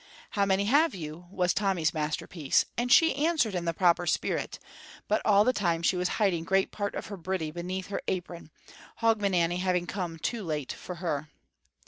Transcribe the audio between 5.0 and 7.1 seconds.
but all the time she was hiding great part of